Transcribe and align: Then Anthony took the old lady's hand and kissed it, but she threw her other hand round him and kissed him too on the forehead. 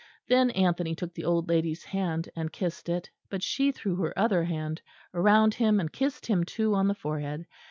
Then 0.29 0.49
Anthony 0.49 0.95
took 0.95 1.13
the 1.13 1.25
old 1.25 1.47
lady's 1.47 1.83
hand 1.83 2.27
and 2.35 2.51
kissed 2.51 2.89
it, 2.89 3.11
but 3.29 3.43
she 3.43 3.71
threw 3.71 3.97
her 3.97 4.17
other 4.17 4.43
hand 4.45 4.81
round 5.13 5.53
him 5.53 5.79
and 5.79 5.93
kissed 5.93 6.25
him 6.25 6.43
too 6.43 6.73
on 6.73 6.87
the 6.87 6.95
forehead. 6.95 7.45